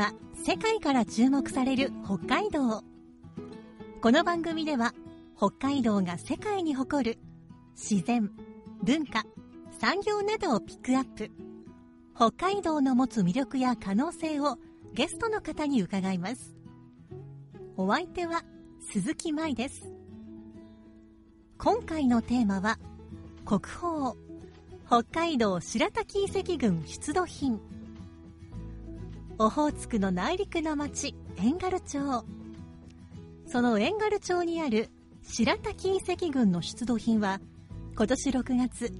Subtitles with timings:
[0.00, 2.82] 今、世界から注目される北海道。
[4.00, 4.94] この番組では、
[5.36, 7.18] 北海道が世界に誇る
[7.76, 8.30] 自然、
[8.82, 9.24] 文化、
[9.78, 11.30] 産業などをピックアップ。
[12.16, 14.56] 北海道の持つ魅力や可能性を
[14.94, 16.56] ゲストの方に伺います。
[17.76, 18.42] お相手は
[18.90, 19.92] 鈴木舞です。
[21.58, 22.78] 今回のテーマは、
[23.44, 24.14] 国宝、
[24.86, 27.60] 北海道白滝遺跡群出土品。
[29.42, 32.26] オホーツクの内陸の町、遠軽町。
[33.46, 34.90] その遠軽町にある
[35.22, 37.40] 白滝遺跡群の出土品は、
[37.96, 38.92] 今年6月、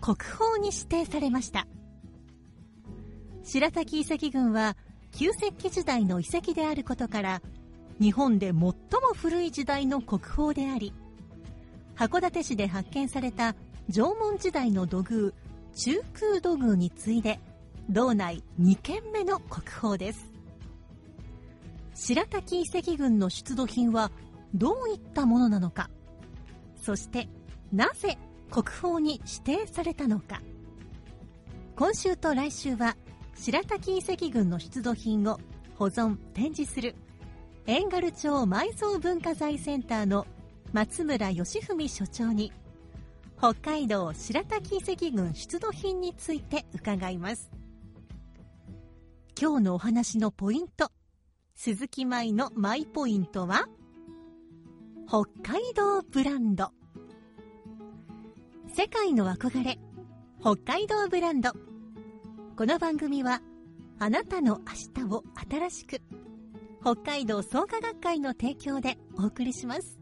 [0.00, 1.66] 国宝に指定されました。
[3.42, 4.76] 白滝遺跡群は、
[5.10, 7.42] 旧石器時代の遺跡であることから、
[8.00, 8.74] 日本で最も
[9.16, 10.92] 古い時代の国宝であり、
[11.96, 13.56] 函館市で発見された
[13.90, 15.34] 縄文時代の土偶、
[15.74, 17.40] 中空土偶に次いで、
[17.90, 20.30] 道内2件目の国宝です。
[21.94, 24.10] 白滝遺跡群の出土品は
[24.52, 25.88] どういったものなのか、
[26.76, 27.28] そして
[27.72, 28.18] なぜ
[28.50, 30.42] 国宝に指定されたのか。
[31.76, 32.94] 今週と来週は
[33.34, 35.40] 白滝遺跡群の出土品を
[35.76, 36.94] 保存、展示する
[37.66, 40.26] 遠軽町埋蔵文化財センターの
[40.74, 42.52] 松村義文所長に
[43.38, 47.57] 北海道白滝遺跡群出土品について伺います
[49.40, 50.90] 今日のお話のポイント。
[51.54, 53.68] 鈴木舞のマイポイントは
[55.06, 56.72] 北海道ブランド。
[58.74, 59.78] 世界の憧れ
[60.40, 61.52] 北海道ブランド。
[62.56, 63.40] この番組は
[64.00, 66.00] あなたの明日を新しく
[66.80, 70.00] 北海道創価学会の提供でお送りします。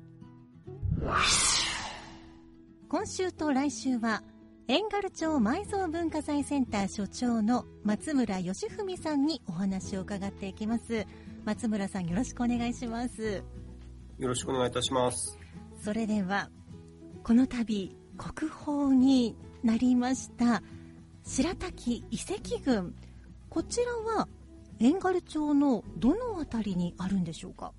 [2.89, 4.23] 今週と来週は
[4.69, 11.07] 遠軽町埋蔵文化財センター所長の松村義文さんにお話を伺っていきます。
[11.45, 13.45] 松村さんよろしくお願いします。
[14.19, 15.39] よろしくお願いいたします。
[15.81, 16.51] それでは
[17.23, 20.65] この度国宝になりました
[21.23, 22.93] 白滝遺跡群。
[23.49, 24.27] こちらは
[24.81, 27.73] 遠軽町のどのあたりにあるんでしょうか？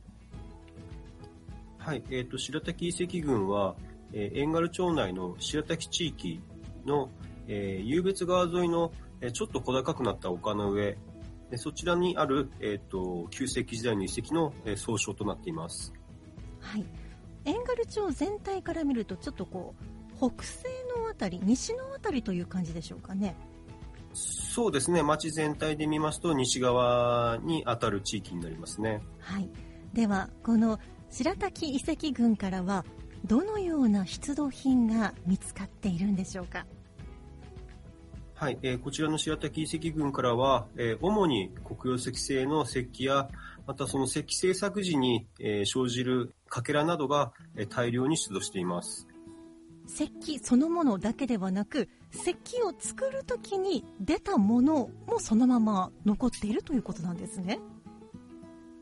[1.80, 3.76] はい、えっ、と、白滝遺跡群は、
[4.14, 6.40] えー遠軽町内の白滝地域
[6.88, 7.10] の、
[7.48, 10.98] えー、湧別川沿いの、えーちょっと小高くなった丘の上、
[11.50, 15.94] でそちらにある、えっ、と、旧石器時代の遺跡の、えー総称となっています。
[16.60, 16.86] はい。
[17.46, 20.66] 遠軽町全体から見るとちょっとこう北西
[20.98, 23.36] のあたり西のあたりという感じでしょうかね。
[24.14, 29.02] そうですね、町全体で見ますと西側に当たる地域になりますね。
[29.20, 29.50] はい。
[29.94, 32.84] ではこの白滝遺跡群からは
[33.26, 36.66] どのような出土品が見つかっているんでしょうか
[38.40, 43.28] はい、えーこちらの白滝遺跡群からは、えー主に黒曜石製の石器や、
[43.66, 49.08] またその石器製作時に、えー生じるかけらなどが、えー大量に出土しています。
[49.88, 57.60] 石器そのものだけではなく石器を作るときに出たものもそのまま残っているということなんですね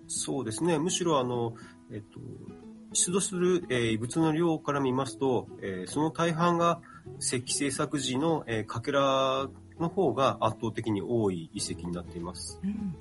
[0.08, 1.54] そうですね、むしろあの、
[1.92, 2.20] えっと、
[2.94, 6.82] 出土する、えー異物の量から見ますと、えーその大半が
[7.20, 9.48] 石器製作時の、えーかけら
[9.80, 12.60] の方が圧倒的に多い遺跡になっています。
[12.64, 12.96] うん。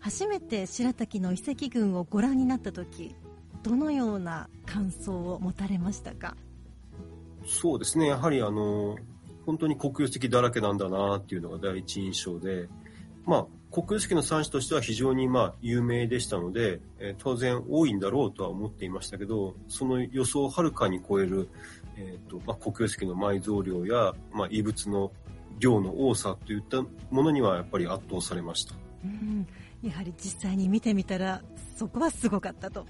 [0.00, 3.14] 初めて白滝の遺跡群をご覧になった時
[3.62, 6.34] どのような感想を持たれましたか？
[7.46, 8.96] そうですね、やはりあの、
[9.46, 12.68] 本当に黒曜石だらけなんだなっていうのが第一印象で、
[13.26, 21.48] まあ、黒曜石の産地としては非常にまあ有名でしたので、えー当然多いんだろうとは思っていましたけど、その予想をはるかに超える、
[21.96, 25.12] えーとまあ、黒曜石の埋蔵量や、まあ、遺物の
[25.58, 28.74] 量の多さといったものにはやっぱり圧倒されました。
[29.04, 29.46] うん
[29.82, 31.42] やはり実際に見てみたら
[31.76, 32.86] そこはすごかったと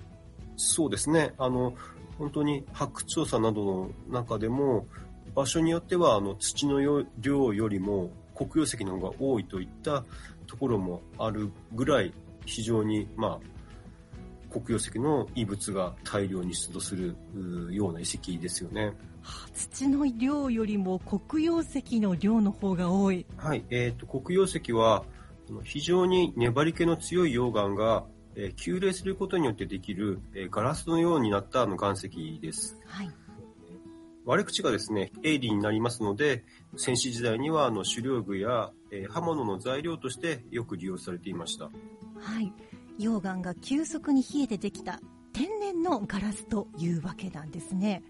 [0.56, 1.32] そうですね。
[1.38, 1.74] あの、
[2.18, 4.86] 本当に発掘調査などの中でも、
[5.34, 10.04] 場所によってはあの土のよ量よりも黒曜石の方が多いといった
[10.46, 12.12] ところもあるぐらい、
[12.44, 13.61] 非常に、まあ、
[14.52, 17.16] 黒曜石の遺物が大量に出土する
[17.70, 18.86] ような遺跡ですよね。
[19.22, 23.64] はあ土の量よりも黒曜石の量の方が多いはい。
[23.70, 25.04] えっ、と、黒曜石は、
[25.64, 28.04] 非常に粘り気の強い溶岩が、
[28.34, 32.78] えー急冷することによってできる、えーガラスのようになったあの岩石です。
[32.86, 33.10] はい。
[34.24, 36.44] 割れ口がですね、鋭利になりますので、
[36.76, 41.64] 戦死時代にはあの狩猟具や、えー刃物の材料としてよく利用されていました。
[41.64, 41.70] は
[42.40, 42.52] い。
[42.98, 45.00] 溶岩が急速に冷えてできた
[45.32, 48.02] 天然のガラスというわけなんですね。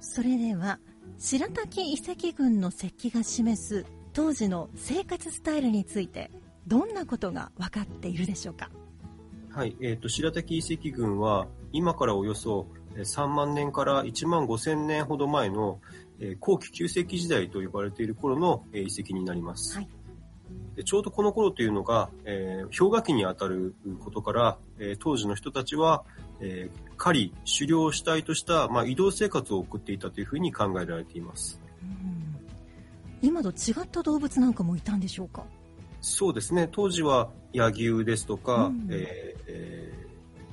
[0.00, 0.78] それでは、
[1.18, 6.30] 白滝遺跡群の石器が示す当時の生活スタイルについて、
[6.66, 8.70] どんなことが分かっているでしょうか？
[9.50, 15.80] はい、えっ、と、白滝遺跡群は、今からおよそえー3万年から1万5千年ほど前の、
[16.20, 19.76] えー後期旧石器時代と呼ばれている頃の、えー遺跡になります。
[19.76, 19.88] はい
[20.78, 26.04] でちょうどこの頃というのが、えー氷河期にあたることから、えー当時の人たちは、
[26.38, 31.60] えー狩り、狩猟主体とした、まあ、移動生活を送っていたというふうに考えられています。
[31.82, 33.28] うん。
[33.28, 35.42] 今と違った動物なんかもいたんでしょうか？
[36.00, 38.86] そうですね、当時は柳生ですとか、うん。
[38.88, 40.08] えーえー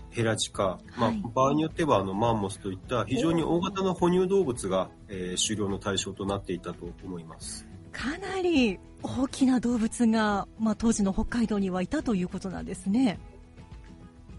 [0.10, 1.21] ヘラジカ、まあはい。
[1.36, 7.68] 場合によってはあのマンモスといった非常に大型の哺乳動物が、えー狩猟の対象となっていたと思います。
[7.95, 13.18] かなり大きな動物が、まあ、当時の北海道にはいたということなんですね。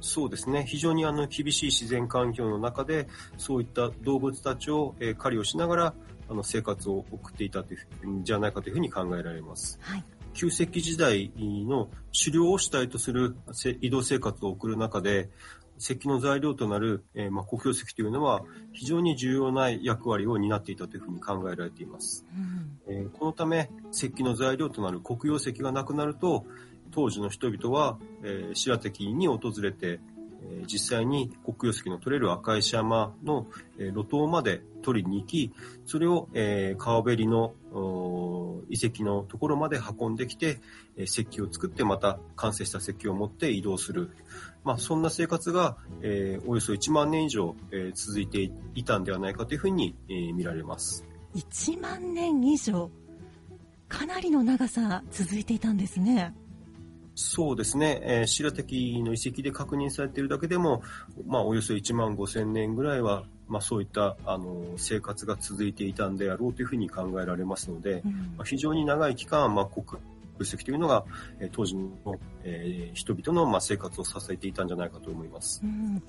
[0.00, 3.08] そうですね、非常にあの厳しい自然環境の中で、
[3.38, 5.94] そういった動物たちを、えー狩りをしながら
[6.28, 9.78] あの生活を送っていたというふうじゃないかというふうに考えられます。
[9.80, 10.04] はい。
[10.34, 15.30] 旧石器時代の狩猟を主体とするせ移動生活を送る中で、
[15.78, 18.42] 石器の材料となる、えーまあ、黒曜石というのは
[18.72, 22.24] 非常に重要な役割を担っていたというふうに考えられています。
[22.34, 26.44] うんえーこのため、石器の材料となる黒曜石がなくなると、
[26.92, 30.00] 当時の人々は、えー白滝に訪れて、
[30.42, 33.46] え実際に黒曜石の取れる赤石山の、
[33.78, 35.52] え路頭まで取りに行き、
[35.84, 37.54] それを、え川べりの
[38.68, 40.60] 遺跡のところまで運んできて、
[40.96, 44.10] え石器を作ってまた完成した石器を持って移動する。
[44.64, 51.04] まあ、そんな生活が、えおよそ1万年以上、え続いていたんではないかというふうに、え見られます。
[51.34, 52.90] 1万年以上
[53.88, 56.34] かなりの長さ続いていたんですね
[57.18, 60.82] そうですね、えー白滝の遺跡で確認されているだけでも、
[61.26, 68.12] まあ、およそ1万5千年ぐらいは、まあ、そういったあの生活が続いていたんであろうというふうに考えられますので、うん。
[68.36, 69.98] まあ、非常に長い期間、まあ、黒
[70.40, 71.04] 石というのが、
[71.40, 71.90] えー当時の、
[72.44, 75.62] えー人々の、まあ、生活を支えていたんじゃないかと思います。
[75.64, 76.02] うん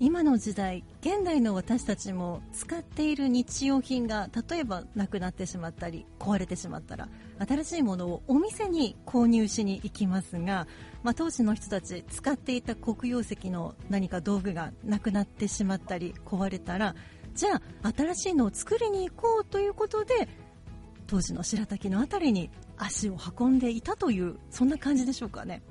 [0.00, 7.08] 今の時代現代の私たちも使っている日用品が例えばなくなってしまったり壊れてしまったら
[7.46, 10.66] 新しいものをお店に購入しに行きますが、
[11.02, 16.94] まあ、当時の人たち使っていた黒曜石の何か道具がなくなってしまったり壊れたら
[17.34, 20.28] じゃあ新しいのを作りに行こうということで
[21.06, 25.62] 当時の白滝のあたりに足を運んでいたというそんな感じでしょうかね。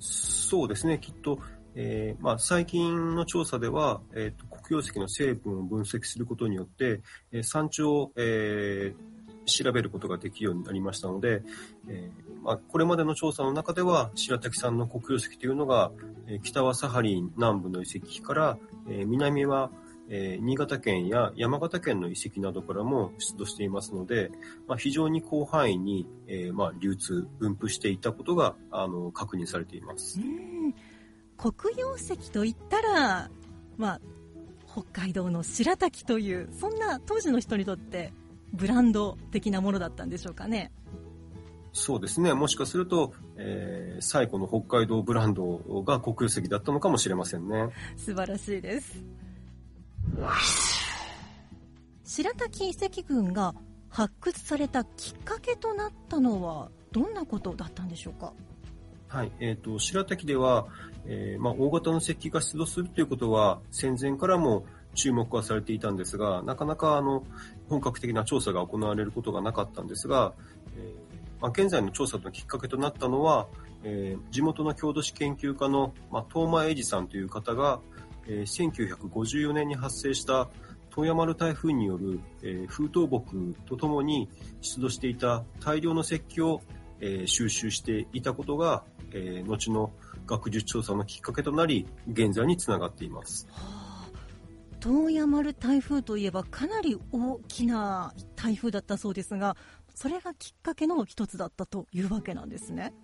[0.00, 1.38] そうですね、きっと、
[1.78, 9.16] えーまあ、最近の調査では、えーと黒曜石の成分を分析することによって、えー産地を、えー
[9.48, 11.42] 調べることができるようになりましたので、
[11.88, 12.10] え
[12.42, 15.92] まあ、これまでの調査の中では白滝産の黒曜石というのが、
[16.26, 18.58] え北はサハリン南部の遺跡から、
[18.90, 19.70] え南は、
[20.08, 24.32] えー新潟県や山形県の遺跡などからも出土していますので、
[24.66, 30.20] まあ、非常に広範囲に、えーまあ、流通、分布していたことがあの確認されています。
[30.20, 30.74] うん
[31.36, 33.30] 黒曜石といったら、
[33.76, 34.00] まあ、
[34.70, 38.12] 北海道の白滝というそんな当時の人にとって
[38.52, 40.72] ブランド的なものだったんでしょうかね。
[41.72, 42.32] そうですね。
[42.32, 47.68] もしかすると、えー最古の北海道ブランドが黒曜石だったのかもしれませんね。
[47.96, 49.02] 素晴らしいです。
[52.04, 53.54] 白滝遺跡群が
[53.88, 58.32] 発掘されたきっかけとなったのはどんなことだったんでしょうか？
[59.08, 59.32] はい。
[59.40, 60.66] えっ、と、白滝では、
[61.08, 67.24] えーまあ、大型の石器が出土するということは、戦前からも注目はされていたんですが、なかなか、あの、
[67.68, 70.32] 本格的な調査が行われることがなかったんですが、
[70.76, 71.06] えー
[71.40, 73.46] まあ、現在の調査のきっかけとなったのは、
[73.84, 77.80] えー地元の郷土史研究家の、まあ、東間英二さんという方が、
[78.26, 80.48] えー1954年に発生した
[80.90, 84.28] 富山丸台風による、えー風倒木とともに
[84.60, 86.62] 出土していた大量の石器を、
[87.00, 88.82] えー収集していたことが、
[89.12, 89.92] えー後の
[90.26, 93.46] 学術調査のきっかけとなり、現在につながっています。
[93.50, 93.86] はあ
[94.86, 99.56] 東山丸台風といえばかなり大きな台風だったそうですが
[99.96, 102.94] それがきっかけの一つだったというわけなんですね。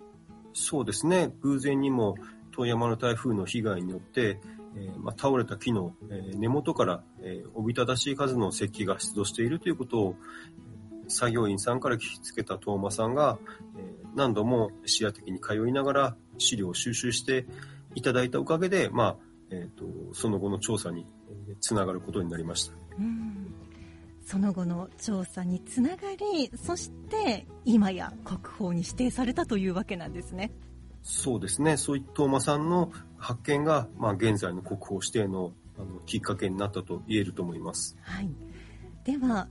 [0.53, 2.15] そうですね、偶然にも
[2.55, 4.39] 富山の台風の被害によって、
[4.75, 10.15] えーまあ、倒れた木の、えー根元から、えーおびただしい数の石器が出土しているということを、
[11.07, 13.37] 作業員さんから聞きつけた遠間さんが、
[13.77, 17.47] えー何度も視野的に通いながら資料を収集して
[17.95, 19.15] いただいたおかげで、まあ
[19.49, 21.07] えー、とその後の調査に
[21.47, 22.75] えーつながることになりました。
[22.99, 23.53] うん
[24.25, 30.51] その後の調査につながりそして今や国宝に指定されたというわけなんですね
[31.01, 31.75] そうですね。
[31.75, 37.97] そういった遠間さんの発見が、まあ、現在の国宝指定のあのきっかけになったと言えると思います。
[38.03, 38.29] はい、
[39.03, 39.47] では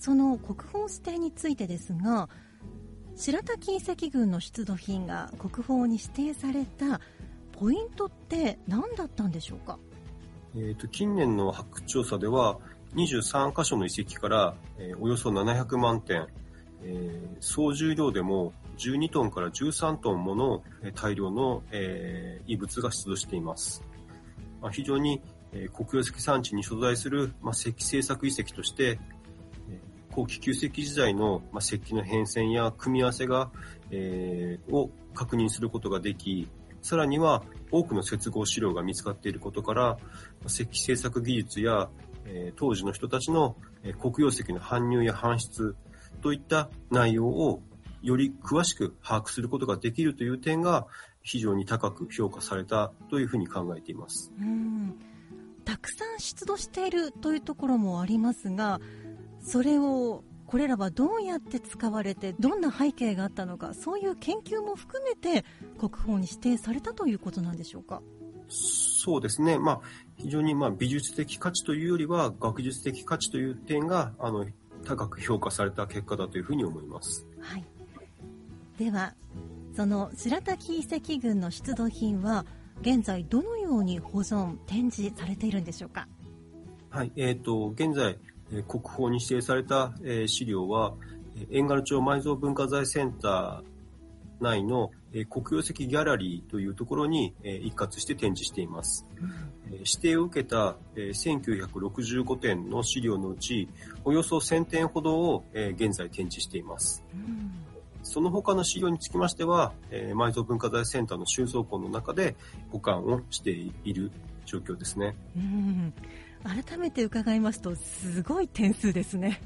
[0.00, 2.28] その国宝指定についてですが
[3.16, 7.00] 白滝遺跡群の出土品が国宝に指定された
[7.52, 9.78] ポイントって何だったんでしょうか？
[10.56, 12.58] えー、と近年の発掘調査では
[12.96, 16.26] 23箇所の遺跡から、えーおよそ700万点、
[16.82, 23.82] えー総重量でも12トンから13トンものえ大量の、えー遺物が出土しています、
[24.62, 25.20] まあ、非常に、
[25.52, 28.98] えー黒曜石産地に所在する、まあ、石器製作遺跡として、
[30.12, 33.50] 後期旧石器時代の、まあ、石器の変遷や組み合わせが、
[33.90, 36.48] えーを確認することができ
[36.82, 39.98] さらには多くの接合資料が見つかっていることから
[40.46, 41.88] 石器製作技術や、
[42.26, 45.76] えー当時の人たちの、えー黒曜石の搬入や搬出
[46.22, 47.62] といった内容を
[48.02, 50.86] より詳しく把握することができるという点が
[51.22, 54.32] 非常に高く評価されたというふうに考えています。
[54.40, 54.94] うん
[55.64, 58.80] たくさん出土しているというところもありますが
[59.42, 65.44] それをこれらはどうやって使われてどんな背景があったのかそういう研究も含めて
[65.78, 68.02] 国宝に指定されたということなんでしょうか？
[68.48, 69.58] そうですね。
[69.58, 69.80] まあ、
[70.16, 74.44] 非常にまあ美術的価値というよりは学術的価値という点があの
[74.84, 77.24] 高く評価された結果だというふうに思います。
[77.38, 77.64] はい、
[78.76, 79.14] では
[79.76, 82.44] その白滝遺跡群の出土品は
[82.80, 86.08] 現在どのように保存展示されているんでしょうか？
[86.90, 88.18] はい、えっ、と、現在、
[88.52, 90.94] えー国宝に指定された、えー資料は、
[91.36, 99.06] えー遠軽町埋蔵文化財センター内の、えー黒曜石ギャラリーというところに、えー一括して展示しています。
[99.70, 103.68] えー指定を受けた、えー1965点の資料のうち、
[104.04, 107.02] およそ1000点ほどを、えー現在展示しています。
[107.14, 107.50] うん
[108.02, 112.34] その他の資料につきましては、えー埋蔵文化財センターの収蔵庫の中で
[112.72, 114.10] 保管をしている
[114.46, 115.14] 状況ですね。
[115.36, 115.92] うん
[116.42, 119.40] 改めて伺いますとすごい点数ですね。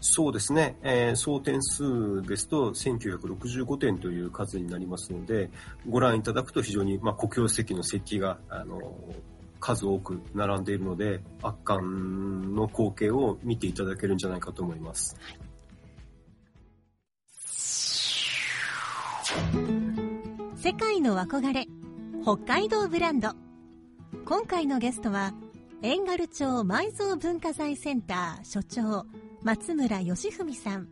[0.00, 5.50] そうですね、えー総点数ですと1965点という数になりますので、
[5.88, 8.94] ご覧いただくと非常に、まあ、黒曜石の石器が、あの、
[9.58, 15.16] 数多く並んでいるので、圧巻の光景を見ていただけるんじゃないかと思います。
[20.56, 21.66] 世界の憧れ
[22.22, 23.30] 北海道ブランド。
[24.24, 25.32] 今回のゲストは
[25.82, 29.04] 遠軽町埋蔵文化財センター所長
[29.42, 30.88] 松村義文さん。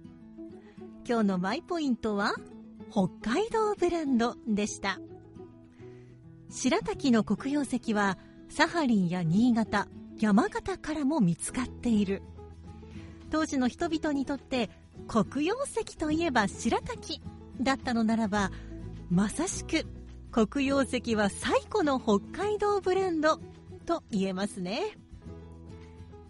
[1.08, 2.34] 今日のマイポイントは
[2.90, 5.00] 北海道ブランドでした。
[6.50, 8.18] 白滝の黒曜石は
[8.50, 9.88] サハリンや新潟
[10.18, 12.22] 山形からも見つかっている。
[13.30, 14.68] 当時の人々にとって
[15.08, 17.22] 黒曜石といえば白滝
[17.58, 18.50] だったのならば
[19.10, 19.86] まさしく
[20.30, 23.40] 黒曜石は最古の北海道ブランド
[23.84, 24.96] と言えますね。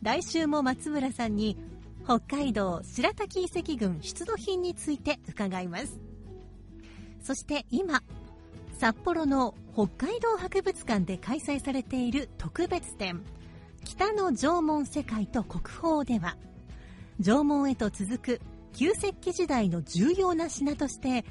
[0.03, 1.57] 来週も松村さんに
[2.05, 5.99] 北海道白滝遺跡群出土品について伺います。
[7.23, 8.03] そして今
[8.79, 13.23] 札幌の北海道博物館で開催されている特別展
[13.85, 16.37] 北の縄文世界と国宝では
[17.21, 18.41] 縄文へと続く
[18.75, 21.25] 旧石器時代の重要な品として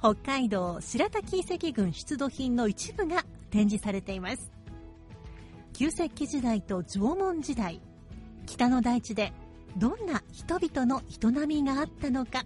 [0.00, 4.57] 北海道白滝遺跡群出土品の一部が展示されています。
[5.78, 7.80] 旧石器時代と縄文時代。
[8.46, 9.32] 北の大地で
[9.76, 12.42] どんな人々の営みがあったのか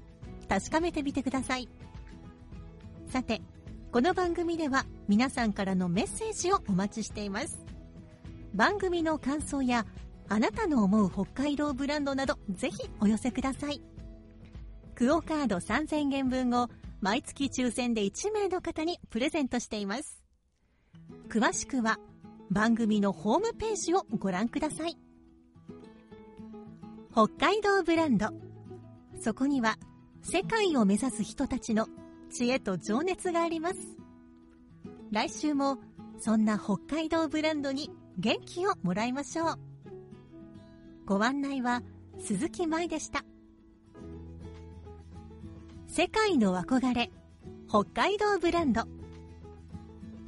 [0.50, 1.66] 確かめてみてください。
[3.06, 3.40] さて
[3.90, 7.64] この番組では皆さんからのメッセージをお待ちしています。
[8.52, 9.86] 番組の感想や
[10.28, 13.80] あなたの思う北海道ブランドなどぜひお寄せください。
[14.94, 16.68] クオカード3000元分を
[17.00, 20.22] 毎月抽選で1名の方にプレゼントしています。
[21.30, 21.98] 詳しくは
[22.52, 24.98] 番組のホームページをご覧ください。
[27.10, 28.28] 北海道ブランド。
[29.20, 29.78] そこには
[30.22, 31.88] 世界を目指す人たちの
[32.30, 33.76] 知恵と情熱があります。
[35.10, 35.78] 来週も
[36.18, 39.58] そんな北海道ブランドに元気をもらいましょう。
[41.06, 41.82] ご案内は
[42.18, 43.24] 鈴木舞でした。
[45.88, 47.10] 世界の憧れ
[47.68, 48.82] 北海道ブランド。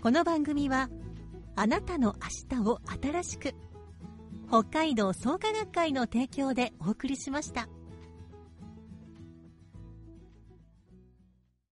[0.03, 0.89] この番組は
[1.57, 2.17] あなたの
[2.51, 3.55] 明日を新しく
[4.49, 7.69] 北海道創価学会の提供でお送りしました。